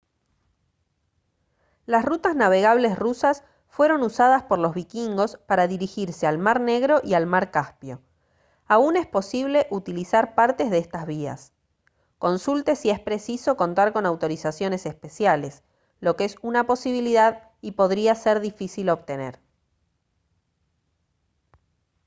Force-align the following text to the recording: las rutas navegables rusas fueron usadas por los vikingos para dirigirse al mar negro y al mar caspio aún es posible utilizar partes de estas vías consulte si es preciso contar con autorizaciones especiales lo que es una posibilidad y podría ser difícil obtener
las 1.85 2.03
rutas 2.05 2.35
navegables 2.35 2.97
rusas 2.97 3.43
fueron 3.67 4.01
usadas 4.01 4.41
por 4.41 4.57
los 4.57 4.73
vikingos 4.73 5.37
para 5.47 5.67
dirigirse 5.67 6.25
al 6.25 6.39
mar 6.39 6.59
negro 6.59 7.01
y 7.03 7.13
al 7.13 7.27
mar 7.27 7.51
caspio 7.51 8.01
aún 8.65 8.97
es 8.97 9.05
posible 9.05 9.67
utilizar 9.69 10.33
partes 10.33 10.71
de 10.71 10.79
estas 10.79 11.05
vías 11.05 11.53
consulte 12.17 12.75
si 12.75 12.89
es 12.89 12.99
preciso 12.99 13.55
contar 13.57 13.93
con 13.93 14.07
autorizaciones 14.07 14.87
especiales 14.87 15.61
lo 15.99 16.15
que 16.15 16.25
es 16.25 16.35
una 16.41 16.65
posibilidad 16.65 17.51
y 17.61 17.73
podría 17.73 18.15
ser 18.15 18.39
difícil 18.39 18.89
obtener 18.89 19.39